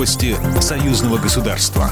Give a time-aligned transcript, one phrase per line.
[0.00, 1.90] Новости союзного государства.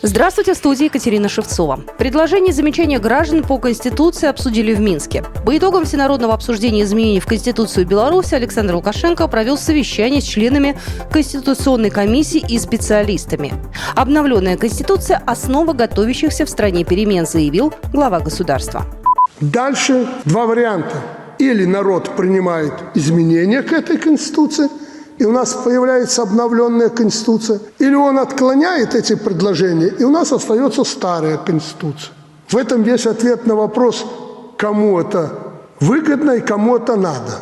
[0.00, 1.80] Здравствуйте, в студии Екатерина Шевцова.
[1.98, 5.24] Предложение и замечания граждан по Конституции обсудили в Минске.
[5.44, 10.78] По итогам всенародного обсуждения изменений в Конституцию Беларуси Александр Лукашенко провел совещание с членами
[11.12, 13.52] Конституционной комиссии и специалистами.
[13.94, 18.86] Обновленная Конституция– основа готовящихся в стране перемен, заявил глава государства.
[19.42, 20.96] Дальше два варианта.
[21.38, 24.70] Или народ принимает изменения к этой Конституции–
[25.18, 30.84] и у нас появляется обновленная Конституция, или он отклоняет эти предложения, и у нас остается
[30.84, 32.12] старая Конституция.
[32.48, 34.06] В этом весь ответ на вопрос,
[34.56, 35.30] кому это
[35.80, 37.38] выгодно и кому это надо.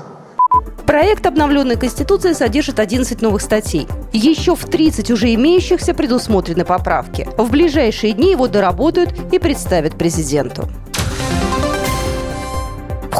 [0.87, 3.89] Проект обновленной Конституции содержит 11 новых статей.
[4.13, 7.29] Еще в 30 уже имеющихся предусмотрены поправки.
[7.37, 10.69] В ближайшие дни его доработают и представят президенту.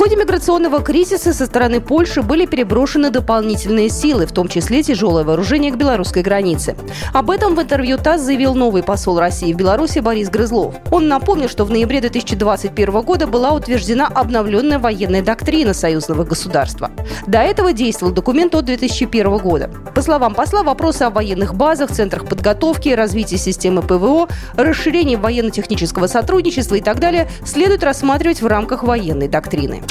[0.05, 5.73] Ходе миграционного кризиса со стороны Польши были переброшены дополнительные силы, в том числе тяжелое вооружение
[5.73, 6.77] к белорусской границе.
[7.15, 10.75] Об этом в интервью ТАСС заявил новый посол России в Беларуси Борис Грызлов.
[10.91, 16.91] Он напомнил, что в ноябре 2021 года была утверждена обновленная военная доктрина союзного государства.
[17.27, 19.71] До этого действовал документ от 2001 года.
[19.95, 26.75] По словам посла, вопросы о военных базах, центрах подготовки, развитии системы ПВО, расширении военно-технического сотрудничества
[26.75, 29.83] и так далее следует рассматривать в рамках военной доктрины.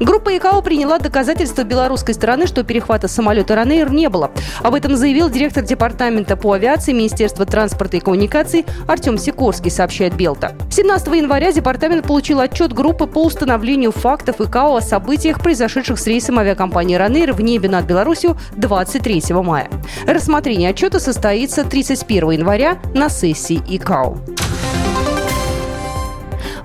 [0.00, 4.32] Группа ИКАО приняла доказательства белорусской стороны, что перехвата самолета «Ранейр» не было.
[4.62, 10.56] Об этом заявил директор департамента по авиации Министерства транспорта и коммуникаций Артем Сикорский, сообщает Белта.
[10.70, 16.38] 17 января департамент получил отчет группы по установлению фактов ИКАО о событиях, произошедших с рейсом
[16.38, 19.70] авиакомпании «Ранейр» в небе над Беларусью 23 мая.
[20.06, 24.43] Рассмотрение отчета состоится 31 января на сессии ИКАО.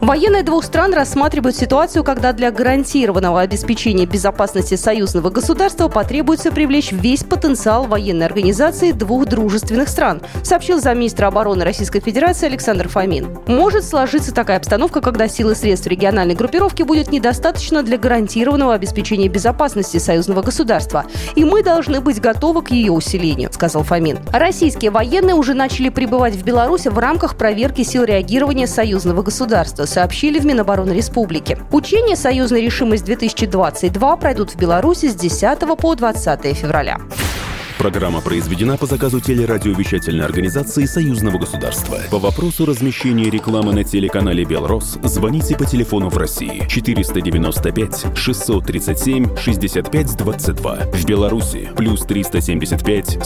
[0.01, 7.25] Военные двух стран рассматривают ситуацию, когда для гарантированного обеспечения безопасности союзного государства потребуется привлечь весь
[7.25, 13.39] потенциал военной организации двух дружественных стран, сообщил замминистра обороны Российской Федерации Александр Фомин.
[13.47, 19.97] Может сложиться такая обстановка, когда силы средств региональной группировки будет недостаточно для гарантированного обеспечения безопасности
[19.97, 21.05] союзного государства,
[21.35, 24.19] и мы должны быть готовы к ее усилению, сказал Фомин.
[24.31, 30.39] Российские военные уже начали прибывать в Беларусь в рамках проверки сил реагирования союзного государства сообщили
[30.39, 31.57] в Минобороны Республики.
[31.71, 36.99] Учения «Союзная решимость-2022» пройдут в Беларуси с 10 по 20 февраля.
[37.79, 41.97] Программа произведена по заказу телерадиовещательной организации Союзного государства.
[42.11, 50.75] По вопросу размещения рекламы на телеканале «Белрос» звоните по телефону в России 495 637 6522.
[50.91, 53.25] В Беларуси плюс 375